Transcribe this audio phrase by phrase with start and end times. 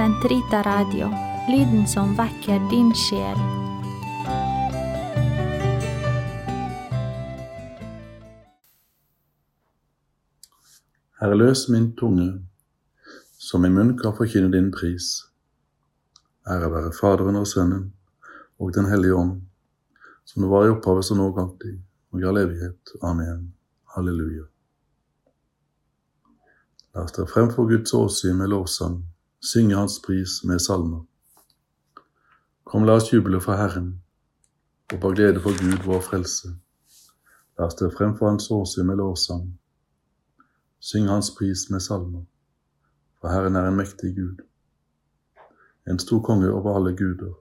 [0.00, 1.10] Sentrita Radio,
[1.48, 3.36] lyden som vekker din sjel.
[11.20, 12.30] Herre, løs min tunge,
[13.36, 15.10] som min munn kan forkynne din pris.
[16.48, 17.92] Ære være Faderen og Sønnen
[18.56, 19.36] og Den hellige ånd,
[20.24, 21.76] som det var i opphavet, så nå og alltid,
[22.12, 22.96] og i all evighet.
[23.02, 23.52] Amen.
[23.92, 24.48] Halleluja.
[26.94, 29.02] La oss tre frem for Guds åsyn med lovsang,
[29.40, 31.04] synge Hans pris med salmer.
[32.64, 34.02] Kom, la oss juble for Herren,
[34.92, 36.52] og på glede for Gud vår frelse.
[37.58, 39.48] La oss tre frem for Hans åsyn med lovsang,
[40.82, 42.22] Syng hans pris med salmer,
[43.20, 44.38] for Herren er en mektig Gud,
[45.88, 47.34] en stor konge over alle guder.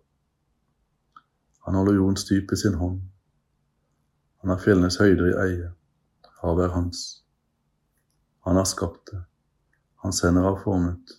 [1.66, 3.00] Han holder jordens dyp i sin hånd,
[4.41, 5.72] han har fjellenes høyder i eie,
[6.41, 7.23] havet er hans.
[8.44, 9.23] Han har skapt det,
[10.03, 11.19] hans hender har formet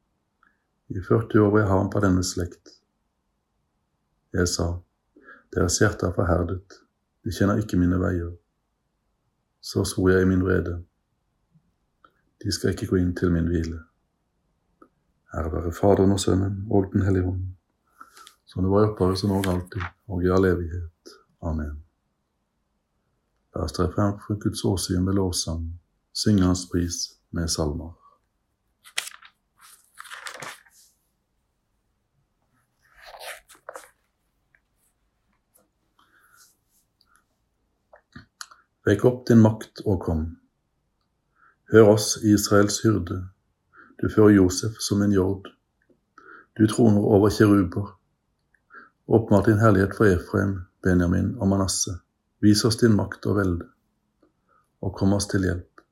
[0.91, 2.73] I 40 år var jeg harm på denne slekt.
[4.35, 4.65] Jeg sa,
[5.55, 6.79] deres hjerte er forherdet,
[7.23, 8.33] de kjenner ikke mine veier.
[9.63, 10.81] Så svor jeg i min vrede.
[12.43, 13.79] De skal ikke gå inn til min hvile.
[15.31, 17.45] Ære være Faderen og Sønnen og Den hellige ånd,
[18.45, 21.15] som det var i opphavet, som nå alltid, og i all evighet.
[21.41, 21.77] Amen.
[23.55, 25.63] La oss tre frem for Guds åsyn med lovsang,
[26.11, 28.00] synge Hans pris med salmer.
[38.85, 40.21] Vekk opp din makt og kom.
[41.71, 43.19] Hør oss, Israels hyrde,
[44.01, 45.51] du fører Josef som en jord.
[46.57, 47.91] Du troner over kjeruber.
[49.05, 51.99] Åpenbart din herlighet for Efraim, Benjamin og Manasseh.
[52.41, 53.67] Vis oss din makt og velde,
[54.81, 55.85] og kom oss til hjelp.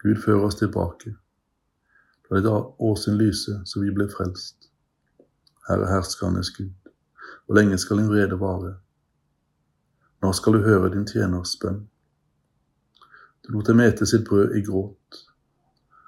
[0.00, 1.12] Gud fører oss tilbake.
[2.30, 4.70] La ditt åsyn lyse, så vi blir frelst.
[5.68, 6.72] Herre herskernes Gud,
[7.44, 8.78] hvor lenge skal din vrede vare?
[10.22, 11.91] Når skal du høre din tjeners bønn?
[13.48, 15.16] Lot dem ete sitt brød i gråt,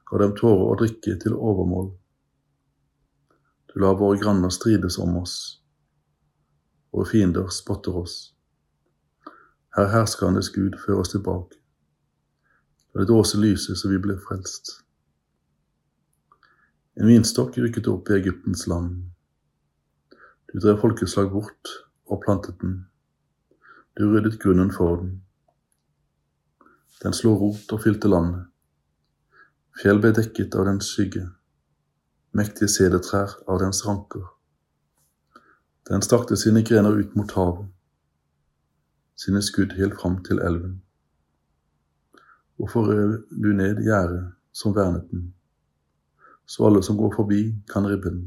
[0.07, 1.89] ga dem tårer å drikke til overmål.
[3.73, 5.35] Du lar våre granner strides om oss,
[6.95, 8.15] våre fiender spotter oss.
[9.75, 11.59] Herr herskernes Gud, før oss tilbake.
[12.95, 14.77] La ditt åse lyse så vi blir frelst.
[16.95, 19.01] En vinstokk rykket opp i Egyptens land.
[20.53, 21.73] Du drev folkeslag bort
[22.07, 22.85] og plantet den.
[23.99, 25.17] Du ryddet grunnen for den.
[27.05, 28.47] Den slo rot og fylte landet.
[29.77, 31.27] Fjell ble dekket av dens skygge,
[32.33, 34.23] mektige sedertrær av dens ranker.
[35.91, 37.69] Den strakte sine grener ut mot havet,
[39.21, 40.79] sine skudd helt fram til elven.
[42.57, 44.25] Hvorfor rev du ned gjerdet
[44.57, 45.29] som vernet den,
[46.47, 48.27] så alle som går forbi, kan ribbe den?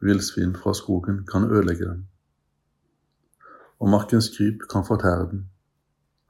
[0.00, 2.06] Villsvin fra skogen kan ødelegge den,
[3.78, 5.48] og markens kryp kan fortære den.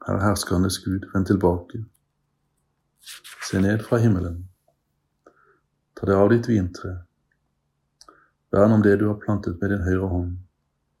[0.01, 1.85] Herre herskernes Gud, vend tilbake.
[3.49, 4.47] Se ned fra himmelen.
[5.93, 6.95] Ta deg av ditt vintre.
[8.49, 10.31] Vern om det du har plantet med din høyre hånd,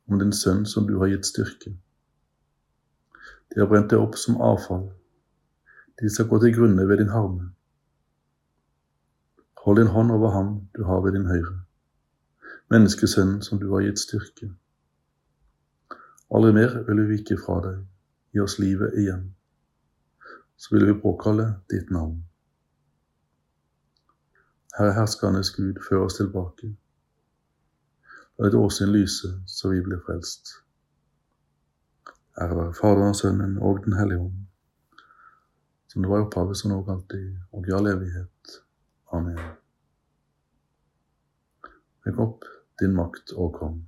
[0.05, 1.73] om din sønn som du har gitt styrke.
[3.49, 4.91] De har brent deg opp som avfall.
[5.97, 7.49] De skal gå til grunne ved din harme.
[9.65, 11.63] Hold din hånd over ham du har ved din høyre,
[12.69, 14.51] menneskesønnen som du har gitt styrke.
[16.29, 17.81] Aldri mer vil du vike fra deg
[18.31, 19.35] gi oss livet igjen,
[20.57, 22.19] så vil vi påkalle ditt navn.
[24.77, 26.75] Herre herskernes Gud, før oss tilbake.
[28.37, 30.53] La ditt åsyn lyse, så vi blir frelst.
[32.39, 34.37] Ære være Faderen og Sønnen og Den hellige ånd,
[35.87, 38.55] som det var i opphavet, som nå alltid, og i all evighet.
[39.11, 39.41] Amen.
[42.05, 42.47] Vekk opp
[42.79, 43.81] din makt og kom.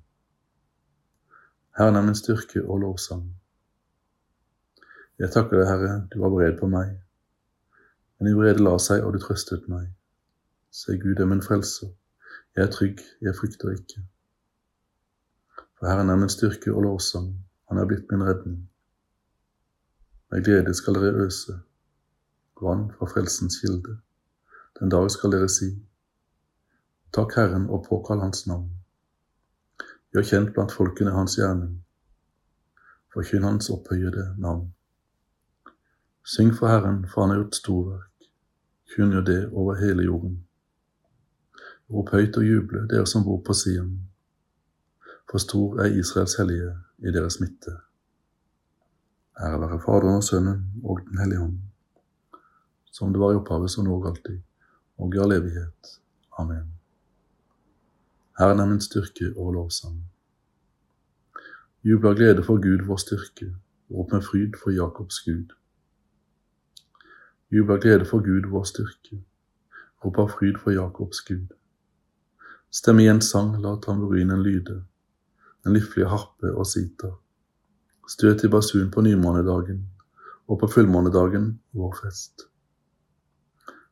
[1.77, 3.23] Herren er min styrke og lovsang.
[5.23, 6.97] Jeg takker deg, Herre, du var vred på meg.
[8.17, 9.85] Men din vrede la seg, og du trøstet meg.
[10.67, 11.93] Se, Gud er min frelser.
[12.57, 14.03] Jeg er trygg, jeg frykter ikke.
[15.79, 17.31] For Herren er min styrke og lovsang,
[17.71, 18.59] han er blitt min redning.
[20.27, 21.55] Med glede skal dere øse,
[22.59, 23.95] vann fra frelsens kilde.
[24.79, 25.71] Den dag skal dere si,
[27.15, 28.71] Takk Herren og påkall Hans navn.
[30.11, 31.77] Gjør kjent blant folkene hans gjerning.
[33.13, 34.72] Forkynn hans opphøyede navn.
[36.23, 38.27] Syng for Herren, for han har gjort storverk.
[38.95, 40.45] Kunngjør det over hele jorden.
[41.91, 43.97] Rop høyt og juble, dere som bor på Sion.
[45.31, 46.69] For stor er Israels hellige
[47.03, 47.73] i deres midte.
[49.39, 51.57] Ære være Faderen og Sønnen og Den hellige ånd,
[52.91, 54.39] som det var i opphavet, så nå og alltid,
[54.97, 55.97] og i all evighet.
[56.39, 56.69] Amen.
[58.39, 59.97] Herren er min styrke og lovsang.
[61.83, 63.49] Jubel av glede for Gud vår styrke,
[63.91, 65.51] rop med fryd for Jakobs Gud.
[67.53, 69.19] Jubel av glede for Gud vår styrke,
[70.01, 71.51] rop av fryd for Jakobs Gud.
[72.73, 74.79] Stem i en sang, la tamburinen lyde,
[75.61, 77.11] den liflige harpe og sita.
[78.09, 79.83] Støt i basun på nymånedagen
[80.47, 81.45] og på fullmånedagen
[81.77, 82.47] vår fest.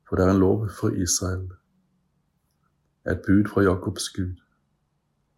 [0.09, 1.45] For det er en lov for Israel,
[3.05, 4.41] et bud fra Jakobs Gud,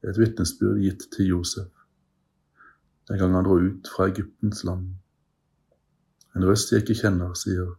[0.08, 1.68] et vitnesbyrd gitt til Josef,
[3.12, 4.94] den gang han dro ut fra Egyptens land.
[6.36, 7.76] En røst jeg ikke kjenner, sier,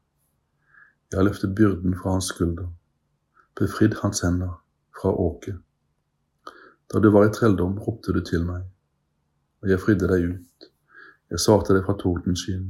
[1.10, 2.68] jeg har løftet byrden fra hans skulder,
[3.58, 4.56] befridd hans hender
[5.00, 5.58] fra åket.
[6.92, 8.64] Da du var i trelldom, ropte du til meg,
[9.62, 10.70] og jeg fridde deg ut.
[11.30, 12.66] Jeg svarte deg fra tordenskyen.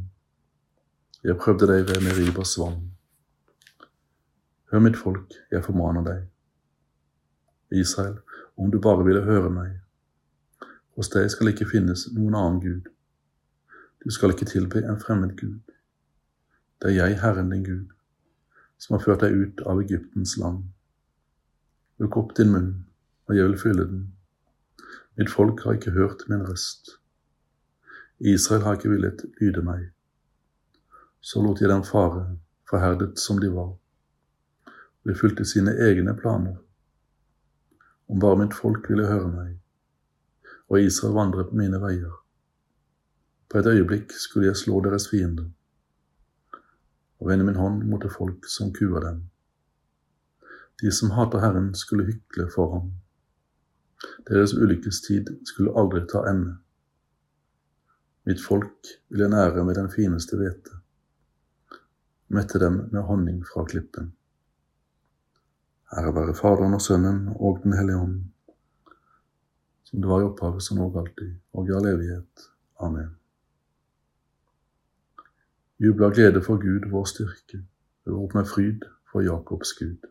[1.24, 2.90] Jeg prøvde deg ved Meribas vann.
[4.72, 6.22] Hør mitt folk, jeg formaner deg.
[7.80, 8.18] Israel,
[8.56, 9.78] om du bare ville høre meg.
[10.96, 12.90] Hos deg skal ikke finnes noen annen Gud.
[14.04, 15.60] Du skal ikke tilbe en fremmed Gud.
[16.82, 17.93] Det er jeg, Herren din Gud,
[18.78, 20.64] som har ført deg ut av Egyptens land.
[22.02, 22.70] Lukk opp din munn,
[23.28, 24.04] og jeg vil fylle den.
[25.18, 26.96] Mitt folk har ikke hørt min røst.
[28.18, 29.88] Israel har ikke villet lyde meg.
[31.20, 32.26] Så lot jeg dem fare,
[32.68, 33.72] forherdet som de var.
[35.04, 36.58] De fulgte sine egne planer.
[38.08, 39.58] Om bare mitt folk ville høre meg,
[40.68, 42.12] og Israel vandret på mine veier.
[43.48, 45.48] På et øyeblikk skulle jeg slå deres fiender
[47.24, 49.22] og vende min hånd mot det folk som kuer dem.
[50.82, 52.90] De som hater Herren, skulle hykle for ham.
[54.28, 56.58] Deres ulykkestid skulle aldri ta ende.
[58.28, 60.76] Mitt folk vil jeg nære med den fineste hvete,
[62.28, 64.12] mette dem med honning fra klippen.
[65.96, 68.22] Ære være Faderen og Sønnen og Den hellige ånd,
[69.84, 72.50] som det var i opphavet, som nå alltid, og i all evighet.
[72.80, 73.14] Amen.
[75.78, 77.58] Jubel av glede for Gud, vår styrke,
[78.06, 80.04] rop med fryd for Jakobs Gud.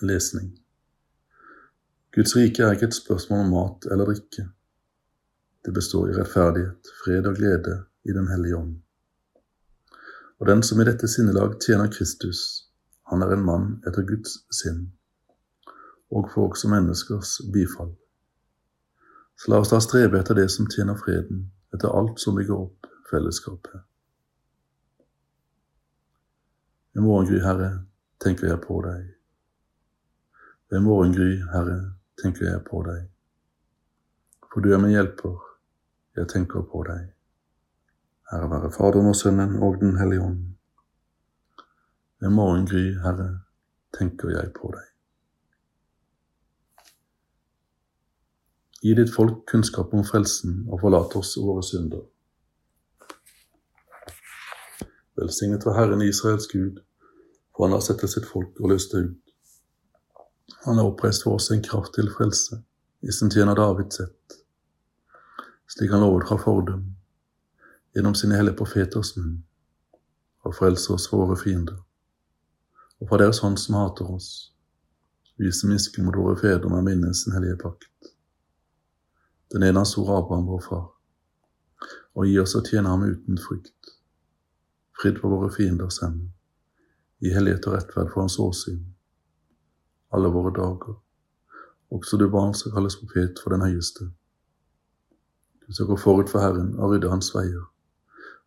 [0.00, 0.52] Lesning
[2.14, 4.44] Guds rike er ikke et spørsmål om mat eller drikke.
[5.66, 7.74] Det består i rettferdighet, fred og glede
[8.04, 8.76] i Den hellige ånd.
[10.38, 12.70] Og den som i dette sinnelag tjener Kristus,
[13.10, 14.92] han er en mann etter Guds sinn,
[16.14, 17.90] og får også menneskers bifall.
[19.34, 22.88] Så la oss da strebe etter det som tjener freden, etter alt som bygger opp
[23.10, 23.84] fellesskapet.
[26.96, 27.70] Ved morgengry, Herre,
[28.24, 29.10] tenker jeg på deg.
[30.72, 31.76] Ved morgengry, Herre,
[32.22, 33.04] tenker jeg på deg.
[34.48, 35.36] For du er min hjelper,
[36.16, 37.12] jeg tenker på deg.
[38.32, 40.42] Herre være Faderen og Sønnen og Den hellige ånd.
[42.20, 43.30] Ved morgengry, Herre,
[43.98, 44.95] tenker jeg på deg.
[48.86, 52.04] Gi ditt folk kunnskap om frelsen, og forlat oss våre synder.
[55.18, 56.76] Velsignet var Herren Israels Gud,
[57.50, 59.32] for han har sett sitt folk og løst det ut.
[60.68, 62.60] Han har oppreist for oss en kraft til frelse,
[63.02, 64.38] i sin tjener Davids sett,
[65.74, 66.84] slik han lovet fra fordum
[67.96, 69.40] gjennom sine hellige profeters munn,
[70.46, 71.82] og frelse oss våre fiender,
[73.00, 74.30] og fra deres hånd som hater oss,
[75.42, 77.90] viser miskunn mot våre fedre med minnet sin hellige pakt.
[79.52, 80.86] Den ene er store Abraham, vår far,
[82.18, 83.92] og gi oss å tjene ham uten frykt,
[84.98, 86.32] fridd for våre fienders hender,
[87.22, 88.80] i hellighet og rettferd for hans åsyn,
[90.10, 90.96] alle våre dager,
[91.94, 94.08] også du barn som kalles profet for den høyeste.
[95.66, 97.68] Du skal gå forut for Herren og rydde hans veier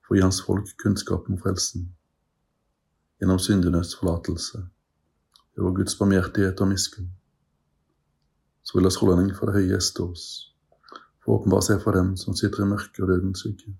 [0.04, 1.88] for å gi hans folk kunnskap om frelsen,
[3.22, 4.66] gjennom syndenes forlatelse,
[5.60, 7.10] over Guds barmhjertighet og miskunn.
[8.64, 10.26] Så vil la strålingen fra det høye gjeste oss,
[11.30, 13.76] for å åpenbare seg for dem som sitter i mørket og dødens skygge,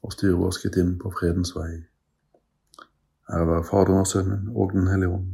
[0.00, 1.82] og styrer våre skritt inn på fredens vei.
[3.28, 5.26] Ære være Faderen og Sønnen og Den hellige ånd,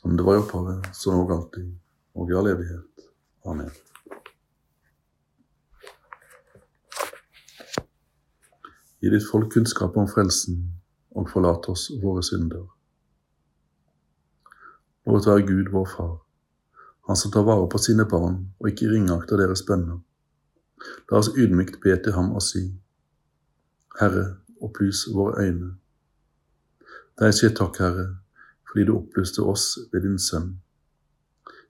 [0.00, 1.66] som det var i opphavet, så nå og alltid,
[2.16, 3.04] og i all evighet.
[3.44, 3.68] Amen.
[9.02, 10.62] Gi ditt folk kunnskap om frelsen,
[11.12, 12.64] og forlat oss våre synder.
[15.08, 16.16] måtte være Gud vår Far,
[17.08, 19.98] Han som tar vare på sine barn og ikke ringakter deres bønner.
[21.10, 22.68] La oss ydmykt be til ham og si,
[23.98, 25.72] Herre, opplys våre øyne.
[27.18, 28.06] Deg sier takk, Herre,
[28.68, 30.52] fordi du opplyste oss ved din Sønn.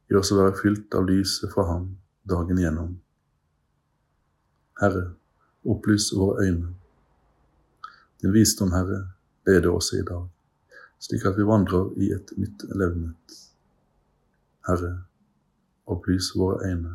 [0.09, 1.87] Gi oss å være fylt av lyset fra ham
[2.29, 2.97] dagen igjennom.
[4.83, 5.07] Herre,
[5.65, 6.75] opplys våre øyne.
[8.21, 9.05] Din visdom, Herre,
[9.47, 10.27] leder oss i dag,
[11.01, 13.39] slik at vi vandrer i et nytt levnet.
[14.69, 14.97] Herre,
[15.89, 16.95] opplys våre øyne.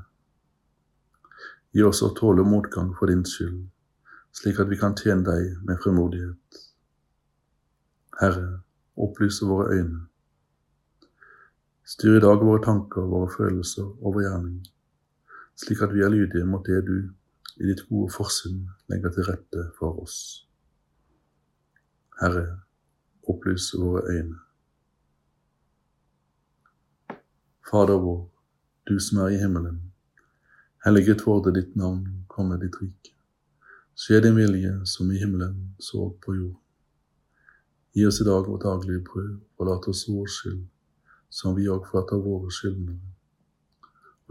[1.74, 3.64] Gi oss å tåle motgang for din skyld,
[4.34, 6.60] slik at vi kan tjene deg med fremodighet.
[8.20, 8.62] Herre,
[8.96, 10.04] opplys våre øyne.
[11.84, 14.62] Styr i dag våre tanker, våre følelser og vår gjerning,
[15.60, 16.98] slik at vi er lydige mot det du
[17.58, 20.18] i ditt gode forsyn legger til rette for oss.
[22.22, 22.62] Herre,
[23.30, 24.38] opplys våre øyne.
[27.70, 28.22] Fader vår,
[28.88, 29.80] du som er i himmelen.
[30.86, 33.14] Helliget vorde ditt navn, komme ditt rike.
[33.96, 36.60] Skje din vilje som i himmelen, så på jord.
[37.94, 40.64] Gi oss i dag vårt daglige brød, og lat oss vår skyld,
[41.30, 43.14] som vi òg forlater våre skyldnere.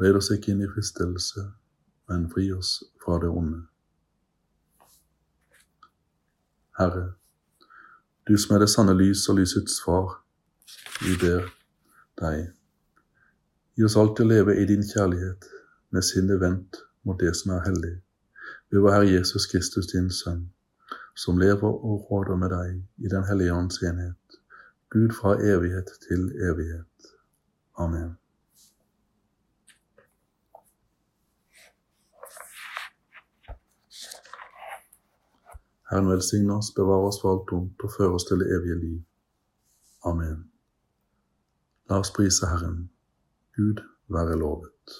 [0.02, 1.46] Led oss ikke inn i fristelse,
[2.10, 3.62] men fri oss fra det onde.
[6.78, 7.12] Herre,
[8.28, 10.18] du som er det sanne lys og lysets far,
[11.04, 11.46] vi ber
[12.20, 12.50] deg.
[13.76, 15.46] Gi oss alltid å leve i din kjærlighet,
[15.92, 17.94] med sinnet vendt mot det som er hellig,
[18.70, 20.42] ved vår Herre Jesus Kristus, din Sønn,
[21.16, 24.40] som lever og råder med deg i Den hellige ånds enhet,
[24.92, 27.12] Gud fra evighet til evighet.
[27.80, 28.16] Amen.
[35.92, 38.98] Herren velsigne oss, bevare oss for alt ondt og føre oss til det evige liv.
[40.08, 40.50] Amen.
[41.88, 42.90] La oss prise Herren.
[43.56, 44.96] Gud være lovet.